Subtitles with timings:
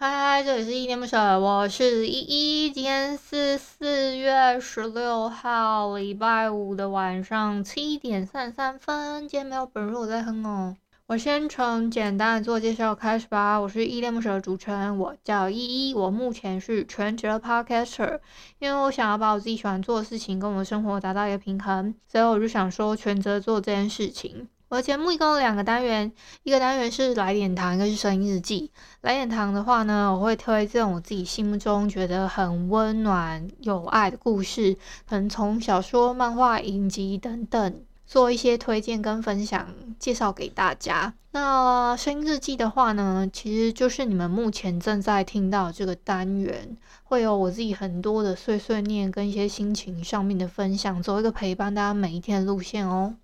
[0.00, 2.70] 嗨嗨，这里是依恋不舍，我是依依。
[2.70, 9.22] 今天是四月十六号，礼拜五的晚上七点三十三分。
[9.22, 10.76] 今天没有本日我在哼哦。
[11.06, 13.58] 我先从简单的自我介绍开始吧。
[13.58, 15.94] 我是依依恋不舍的主持人，我叫依依。
[15.94, 18.20] 我目前是全职的 podcaster，
[18.60, 24.46] 因为我想要把我自己喜欢做的事情跟我的生活达到一个平衡，所以我就想说全职做这件事情。
[24.70, 28.70] 我的节目一共有两个单元，一个单元是来点糖，一个是声音日记。
[29.00, 34.76] 来点糖的话呢，我会推荐我自己心目中觉得很温暖、有爱的故事，
[35.08, 41.14] 可能从小说、漫画、影集等等做一些推荐跟分享，介绍给大家。
[41.30, 53.14] 那声音日记的话呢，其实就是你们目前正在听到这个单元，会有我自己很多的碎碎念跟一些心情上面的分享，走一个陪伴大家每一天的路线哦。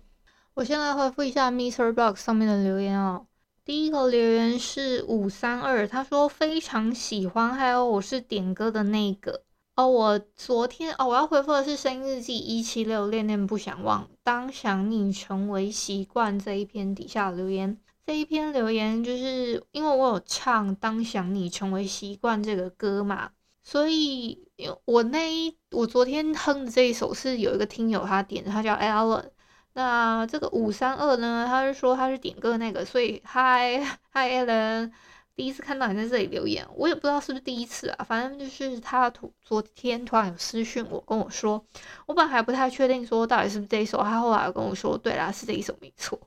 [0.55, 3.27] 我先来回复一下 MixerBox 上面的留言哦。
[3.65, 9.43] 第一个留言是五三二，他说非常喜欢，还有我是点歌的那个
[9.75, 9.85] 哦。
[9.85, 17.77] 我昨天哦，我要回复的是声音日记一七六，恋恋不想忘，当想你成为习惯这一篇底下留言。
[18.05, 24.47] 这一篇留言就是因为我有唱《当想你成为习惯》这个歌嘛，所以
[24.85, 29.25] 我那一我昨天哼的这一首是有一个听友他点的，他叫 Alan。
[29.77, 31.45] 那这个五三二呢？
[31.47, 34.89] 他是说他是点歌那个，所以嗨嗨， Alan，
[35.35, 41.61] 第一次看到你在这里留言，我也不知道是不是第一次啊，反正就是他突昨天突然有私讯我跟我说，
[42.05, 46.17] 我本来还不太确定说到底是不是这一首，他后来跟我说，对啦，是这一首没错，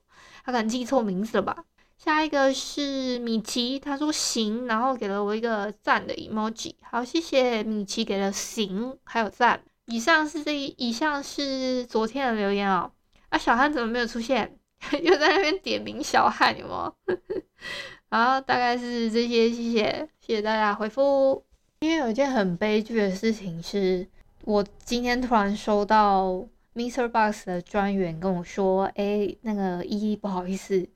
[0.45, 1.65] 他可能记错名字了吧。
[1.97, 9.63] 下一个是米奇，他说行，然后给了我一个赞的 emoji，好，谢谢米奇给了行还有赞。
[9.87, 12.93] 以上是这一，以上是昨天的留言哦。
[13.31, 14.59] 啊，小汉怎么没有出现？
[15.03, 16.93] 又在那边点名小汉，有吗？
[18.11, 21.45] 好，大概是这些，谢谢，谢谢大家回复。
[21.81, 24.07] 因为有一件很悲剧的事情是，
[24.45, 30.89] 我今天突然收到 MixerBox 的专员跟我说，哎、那个依依不好意思，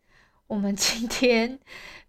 [0.47, 1.59] 我们今天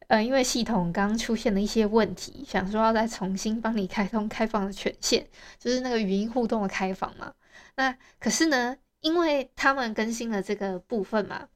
[0.08, 5.26] 呃，因为系统刚出现了一些问题，想说要再重新帮你开通开放的权限，
[5.60, 7.34] 就是那个语音互动的开放嘛。
[7.76, 8.78] 那可是呢？
[9.04, 11.48] 因为他们更新了这个部分嘛，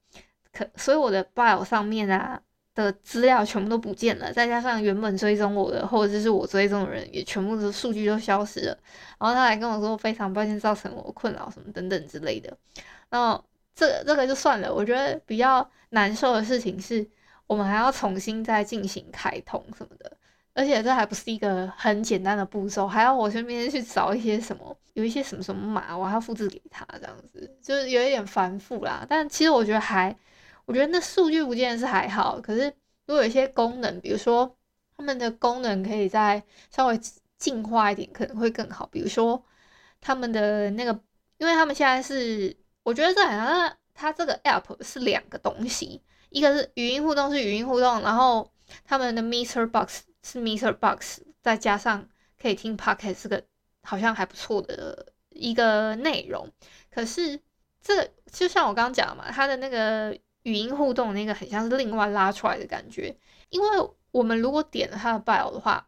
[0.52, 2.40] 可所以我的 bio 上面啊
[2.75, 8.78] 的资料全部都不见了，再加上原本追踪我的或者是我追踪的人也全部的数据都消失了，
[9.18, 12.56] 然后他还跟我说非常抱歉造成我困扰什么等等之类的，
[13.09, 13.44] 然后
[13.74, 17.08] 这这个就算了，我觉得比较难受的事情是
[17.47, 20.18] 我们还要重新再进行开通什么的。
[20.57, 29.06] 而且这还不是一个很简单的步骤，还要我顺便去找一些什么，有一些什么什么码，我还要复制给他，这样子就是有一点繁复啦。
[29.07, 30.17] 但其实我觉得还，
[30.66, 32.41] 我觉得那数据不见是还好。
[32.41, 32.63] 可是
[33.06, 34.51] 如果有一些功能，比如说
[34.97, 36.41] 他们的功能可以再
[36.72, 37.00] 稍微
[37.38, 38.88] 进化一点，可能会更好。
[38.91, 39.46] 比如说
[40.01, 41.00] 他们的那个，
[41.38, 46.01] 因为他们现在是，我觉得这好像它这个 app 是两个东西，
[46.31, 48.51] 一个是语音互动是语音互动，然后
[48.84, 50.00] 他们的 MixerBox。
[50.23, 52.07] 是 MixerBox，再加上
[52.41, 53.44] 可以听 Podcast，这个
[53.83, 56.51] 好像还不错的一个内容。
[56.91, 57.39] 可是
[57.81, 63.16] 这就像我刚刚讲嘛，它的那个语音互动那个很像是另外拉出来的感觉。
[63.50, 63.67] 因为
[64.11, 65.88] 我们如果点了他的 Bio 的话，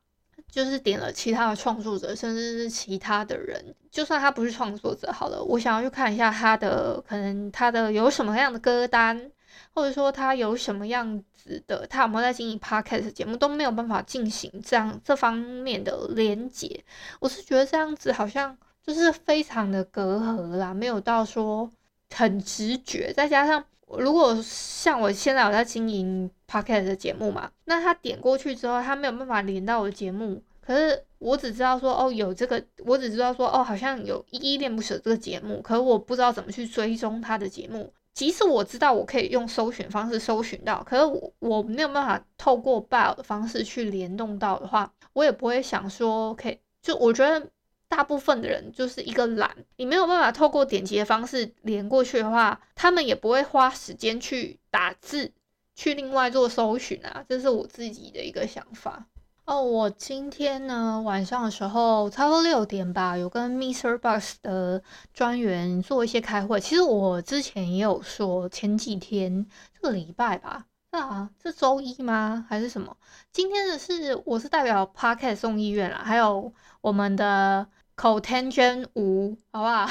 [0.50, 9.32] 就是点了其他的创作者，甚至是其他的人，就算他不是创作者好了，我想要去看一下他的可能他的有什么样的歌单。
[9.74, 16.84] 或者说他有什么样子的，他有没有在经营 podcast 节目都没有办法进行这样这方面的连接。
[17.20, 21.70] 我是觉得这样子好像就是非常的隔阂啦，没有到说
[22.16, 23.14] 很直觉。
[23.14, 30.42] 再加上如果像我现在有在经营 podcast 的节目嘛，那他点过去之后，他没有办法连到我的节目。
[30.62, 37.92] 可是我只知道说哦有这个，我只知道说哦好像有依依恋不舍这个节目，可是我不知道怎么去追踪他的节目。
[38.14, 46.60] 即使我知道我可以用搜寻方式搜寻到，可是我我没有办法透过 bio 的方式去联动到的话，我也不会想说可以。
[46.82, 47.50] 就我觉得
[47.88, 55.32] 大部分的人就是一个懒，你没有办法透过点击的方式连过去的话，他们也不会花时间去打字
[55.76, 59.08] 去另外做搜寻啊，这是我自己的一个想法。
[59.50, 66.60] 哦，我今天呢晚上的时候，差不多六点吧，有跟 MixerBox 的专员做一些开会。
[66.60, 72.46] 其实我之前也有说，前几天这个礼拜吧，啊，是周一吗？
[72.48, 72.96] 还是什么？
[73.32, 77.66] 今天的是我是代表 Podcast 送医院啦，还有我们的
[77.98, 79.90] Cotangent 5，好不好？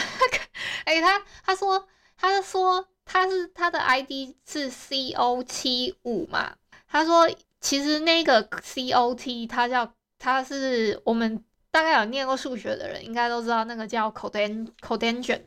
[0.87, 1.85] 哎、欸，他他说
[2.17, 6.55] 他说他是他的 ID 是 CO 七五嘛，
[6.87, 7.29] 他说。
[7.61, 15.43] 其实那个 COT 它叫它是我们大概有念过数学的人应该都知道那个叫 cotangent cotangent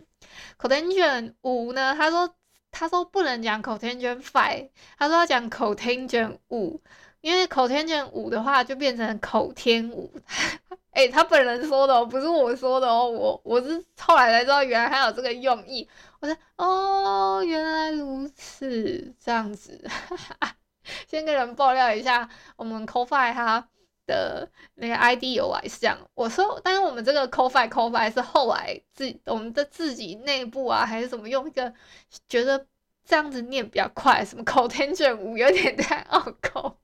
[0.59, 2.35] cotangent 五呢，他说
[2.71, 6.79] 他说不能讲 cotangent five，他说要讲 cotangent 五，
[7.21, 10.11] 因为 cotangent 五的话就变成口天五。
[10.91, 15.87] 哎、他本人说的哦，不是我说的哦，我我是后来才知道原来还有这个用意。
[16.19, 19.81] 我说哦，原来如此，这样子。
[19.87, 20.55] 哈 哈
[21.07, 23.67] 先跟人爆料一下，我们 CoFi 它
[24.07, 25.97] 的那个 ID 由来是这样。
[26.13, 31.73] 我说，但是我们这个 CoFi CoFi 是后来自我们的自己内部啊，还是怎么用一个
[32.27, 32.65] 觉得
[33.05, 36.77] 这样子念比较快，什么 Cotangent 5有点太拗口，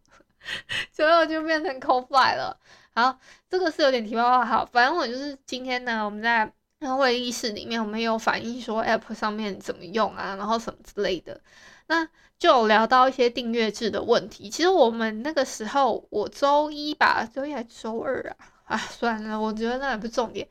[0.91, 2.59] 最后就变成 CoFi 了。
[2.93, 4.45] 好，这个是有点题外话。
[4.45, 6.51] 好，反正我就是今天呢，我们在
[6.97, 11.39] 会议室里面，我们有反映说 App 上面怎么用啊，然后什么之类的。
[11.87, 12.07] 那
[12.37, 14.49] 就聊到一些订阅制的问题。
[14.49, 18.53] 其实我们那个时候，我周一吧，周一还是周二啊？
[18.65, 20.47] 啊，算了，我觉得那也不重点。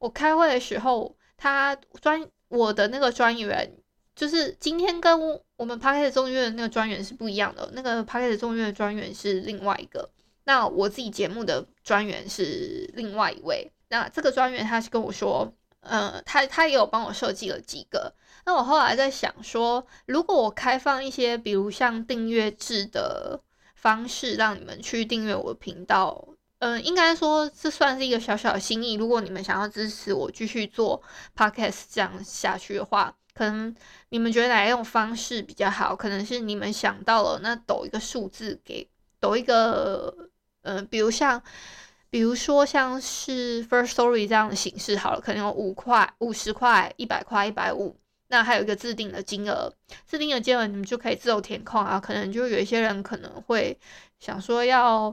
[0.00, 3.72] 我开会的时候，他专我的那个专员，
[4.16, 7.70] 就是今天跟我们 Podcast 众议院的那个专员是不一样的。
[7.72, 10.10] 那个 Podcast 众议院的专员是另外一个，
[10.44, 13.70] 那我自己节目的专员是另外一位。
[13.88, 18.12] 那这个专员他是跟我说，呃，他他也有帮我设计了几个。
[18.46, 23.40] 那我后来在想说，如果我开放一些，比如像订阅制的
[23.74, 26.26] 方式，让你们去订阅我的频道，
[26.58, 28.94] 嗯、应该说这算是一个小小的心意。
[28.94, 31.02] 如果你们想要支持我继续做
[31.36, 33.74] podcast 这样下去的话，可能
[34.08, 35.94] 你们觉得哪一种方式比较好？
[35.94, 38.86] 可能是你们想到了，那抖一个数字给
[39.20, 40.14] 抖一个，
[40.62, 41.40] 嗯、呃，比如像，
[42.10, 47.96] 比如说像是 first story 这样的形式好了，可能有五块、五十块、一百块、一百五。
[48.32, 49.72] 那还有一个自定的金额，
[50.06, 51.98] 自定的金额你们就可以自由填空啊。
[51.98, 53.76] 可能就有一些人可能会
[54.20, 55.12] 想说要，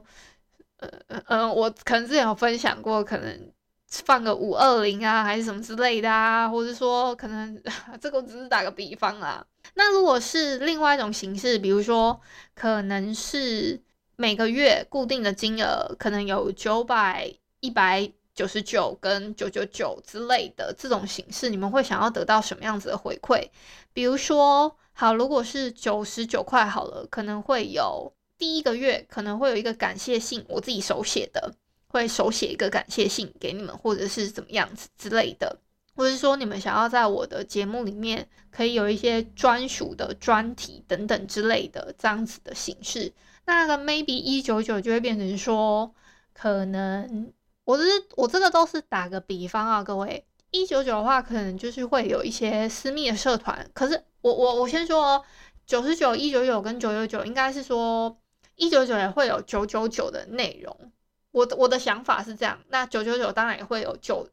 [0.77, 0.87] 呃
[1.25, 3.51] 呃，我可能之前有分享过，可能
[3.87, 7.59] 放个五二零啊，还是什么之类的啊，或者说可能
[7.99, 9.43] 这个只是打个比方啊。
[9.73, 12.21] 那如果是另外一种形式，比如说
[12.53, 13.81] 可能是
[14.15, 18.11] 每个月固定的金额，可能有九百、一百。
[18.37, 23.49] 九十九跟九九九之类的这种形式，你们会想要得到什么样子的回馈？
[23.93, 31.51] 比如说，好，如果是九十九块好了，可能会有第一个月可能会有一个感谢信，我自己手写的，
[31.87, 35.59] 会手写一个感谢信给你们，或者是怎么样子之类的，
[35.95, 43.11] 或者是说你们想要在我的节目里面可以有一些专属的专题等等之类的这样子的形式，
[43.47, 45.91] 那个 maybe 一九九就会变成说
[46.35, 47.33] 可能。
[47.67, 47.83] 我是
[48.15, 53.69] 我这个都是打个比方啊，各位，一九九的话，可能就是会有一些私密的社团。
[53.73, 55.25] 可是我我我先说哦，
[55.65, 58.17] 九十九、一九九跟九九九，应该是说
[58.55, 60.94] 一九九也会有九九九的内容。
[61.31, 64.25] 我我的想法是这样，那九九九当然也会有九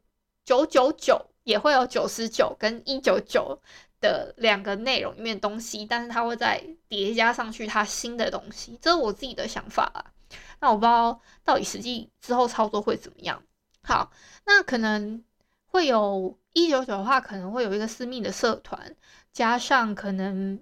[0.44, 3.61] 九九九，也会有九十九跟一九九
[4.00, 10.13] 的两个内容里面东西，但是它会再叠加上去它新的东西，这是我自己的想法啊。
[10.61, 13.43] 那我不知道到底实际之后操作会怎么样。
[13.83, 14.11] 好，
[14.47, 15.23] 那可能
[15.67, 18.97] 会有一九九的话，可能会有一个私密的社团，
[19.33, 20.59] 加上可能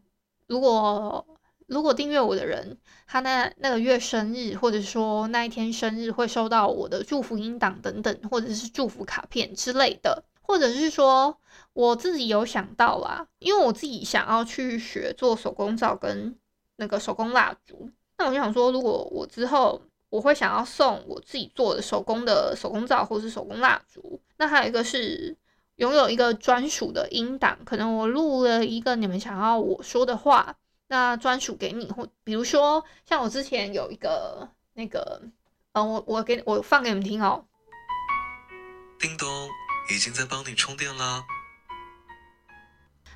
[0.46, 1.24] 如果
[1.68, 2.76] 如果订阅我的人，
[3.06, 11.38] 他那那个月生日，或者说那一天生日会收到我的祝福音档等等，或者是祝福卡片之类的，或者是说
[11.72, 16.36] 我自己有想到啦，因为我自己想要去学做手工皂跟
[16.76, 19.82] 那个手工蜡烛，那我就想说，如果我之后。
[20.12, 24.20] 我会想要送我自己做的手工的手工皂或是手工蜡烛。
[24.36, 25.34] 那还有一个是
[25.76, 30.54] 拥有一个专属的音档，可能我录了一个你们想要我说的话，
[30.88, 31.90] 那专属给你。
[31.90, 35.22] 或比如说像我之前有一个那个，
[35.72, 37.46] 嗯，我我给我放给你们听哦。
[38.98, 39.26] 叮咚，
[39.90, 41.24] 已经在帮你充电啦。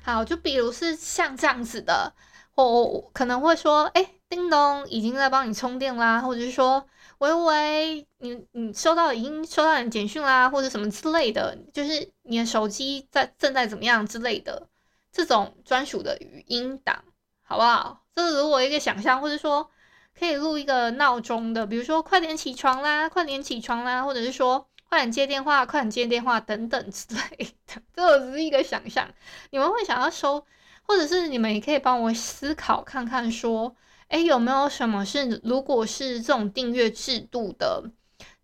[0.01, 2.15] 好，就比如是像这样子的，
[2.55, 4.15] 我可能会说，哎。
[4.29, 6.85] 叮咚，已经在帮你充电啦，或者是说，
[7.19, 14.67] 喂喂，你你收到已经收到你简讯啦，或者什么之类的，就是你的手机在正在怎么样之类的，
[15.11, 17.03] 这种专属的语音档，
[17.43, 18.03] 好不好？
[18.13, 19.69] 这是如果一个想象，或者说
[20.17, 27.81] 可以录一个闹钟的，比如说快点起床啦，快点起床啦，或者是说快点接电话，快点接电话等等之类的。
[27.95, 29.07] 这只是一个想象，
[29.51, 30.45] 你们会想要收，
[30.83, 33.75] 或者是你们也可以帮我思考看看，说，
[34.09, 37.83] 哎，有没有什么是如果是这种订阅制度的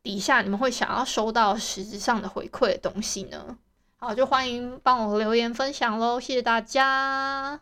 [0.01, 3.58] 底下，你们会想要收到实质上的回馈的东西呢？
[3.98, 7.62] 好，就欢迎帮我留言分享喽，谢谢大家。